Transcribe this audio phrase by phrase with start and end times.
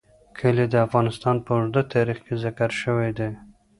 [0.37, 3.29] کلي د افغانستان په اوږده تاریخ کې ذکر شوی دی.